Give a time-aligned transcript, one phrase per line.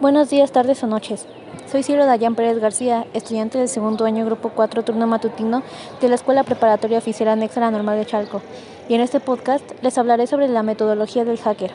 [0.00, 1.26] Buenos días, tardes o noches.
[1.70, 5.62] Soy Ciro Dayan Pérez García, estudiante del segundo año Grupo 4 Turno Matutino
[6.00, 8.40] de la Escuela Preparatoria Oficial Anexa a la Normal de Chalco.
[8.88, 11.74] Y en este podcast les hablaré sobre la metodología del hacker.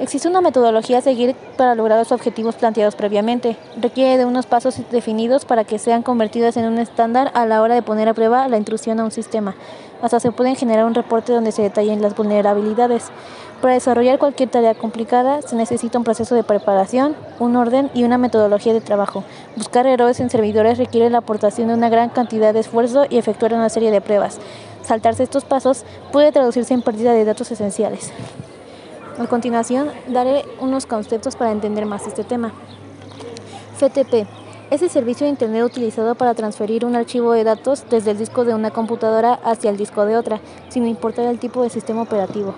[0.00, 3.56] Existe una metodología a seguir para lograr los objetivos planteados previamente.
[3.80, 7.74] Requiere de unos pasos definidos para que sean convertidos en un estándar a la hora
[7.74, 9.56] de poner a prueba la intrusión a un sistema.
[10.00, 13.06] Hasta se pueden generar un reporte donde se detallen las vulnerabilidades.
[13.60, 18.18] Para desarrollar cualquier tarea complicada se necesita un proceso de preparación, un orden y una
[18.18, 19.24] metodología de trabajo.
[19.56, 23.52] Buscar errores en servidores requiere la aportación de una gran cantidad de esfuerzo y efectuar
[23.52, 24.38] una serie de pruebas.
[24.84, 28.12] Saltarse estos pasos puede traducirse en pérdida de datos esenciales.
[29.18, 32.52] A continuación, daré unos conceptos para entender más este tema.
[33.76, 34.28] FTP
[34.70, 38.44] es el servicio de Internet utilizado para transferir un archivo de datos desde el disco
[38.44, 42.54] de una computadora hacia el disco de otra, sin importar el tipo de sistema operativo.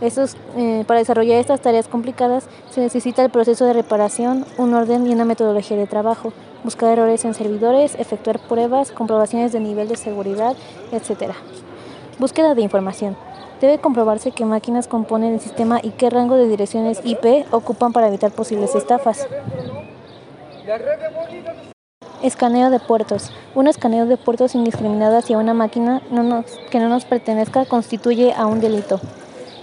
[0.00, 5.04] Estos, eh, para desarrollar estas tareas complicadas se necesita el proceso de reparación, un orden
[5.08, 9.96] y una metodología de trabajo, buscar errores en servidores, efectuar pruebas, comprobaciones de nivel de
[9.96, 10.54] seguridad,
[10.92, 11.32] etc.
[12.20, 13.16] Búsqueda de información.
[13.62, 18.08] Debe comprobarse qué máquinas componen el sistema y qué rango de direcciones IP ocupan para
[18.08, 19.28] evitar posibles estafas.
[22.24, 23.32] Escaneo de puertos.
[23.54, 26.02] Un escaneo de puertos indiscriminado hacia una máquina
[26.72, 28.98] que no nos pertenezca constituye a un delito.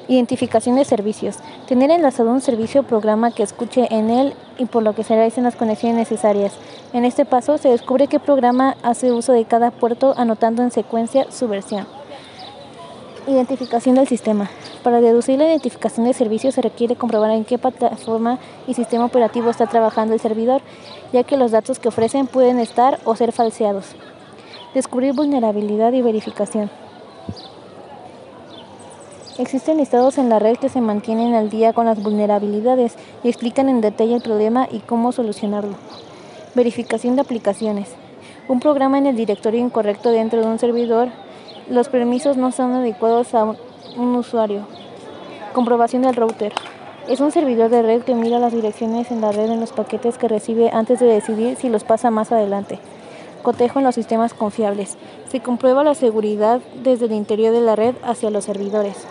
[0.07, 1.35] Identificación de servicios.
[1.67, 5.15] Tener enlazado un servicio o programa que escuche en él y por lo que se
[5.15, 6.53] realicen las conexiones necesarias.
[6.93, 11.29] En este paso se descubre qué programa hace uso de cada puerto anotando en secuencia
[11.29, 11.98] su versión.
[13.29, 14.49] Identificación del sistema.
[14.81, 19.51] Para deducir la identificación de servicio se requiere comprobar en qué plataforma y sistema operativo
[19.51, 20.63] está trabajando el servidor,
[21.13, 23.95] ya que los datos que ofrecen pueden estar o ser falseados.
[24.73, 26.71] Descubrir vulnerabilidad y verificación.
[29.37, 33.69] Existen listados en la red que se mantienen al día con las vulnerabilidades y explican
[33.69, 35.75] en detalle el problema y cómo solucionarlo.
[36.55, 37.89] Verificación de aplicaciones.
[38.47, 41.09] Un programa en el directorio incorrecto dentro de un servidor
[41.69, 44.65] los permisos no son adecuados a un usuario.
[45.53, 46.53] Comprobación del router.
[47.07, 50.17] Es un servidor de red que mira las direcciones en la red en los paquetes
[50.17, 52.79] que recibe antes de decidir si los pasa más adelante.
[53.43, 54.97] Cotejo en los sistemas confiables.
[55.29, 59.05] Se comprueba la seguridad desde el interior de la red hacia los servidores.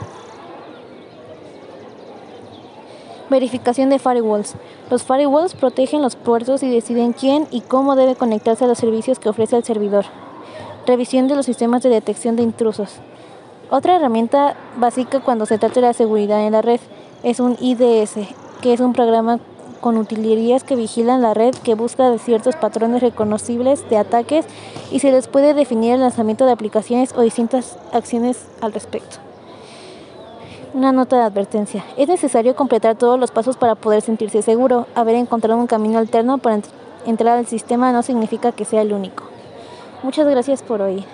[3.30, 4.54] Verificación de firewalls.
[4.90, 9.18] Los firewalls protegen los puertos y deciden quién y cómo debe conectarse a los servicios
[9.18, 10.06] que ofrece el servidor.
[10.88, 12.94] Revisión de los sistemas de detección de intrusos.
[13.70, 16.80] Otra herramienta básica cuando se trata de la seguridad en la red
[17.22, 18.14] es un IDS,
[18.62, 19.38] que es un programa
[19.82, 24.46] con utilerías que vigilan la red, que busca ciertos patrones reconocibles de ataques
[24.90, 29.18] y se les puede definir el lanzamiento de aplicaciones o distintas acciones al respecto.
[30.72, 31.84] Una nota de advertencia.
[31.98, 34.86] Es necesario completar todos los pasos para poder sentirse seguro.
[34.94, 36.60] Haber encontrado un camino alterno para
[37.04, 39.27] entrar al sistema no significa que sea el único.
[40.02, 41.04] Muchas gracias por hoy.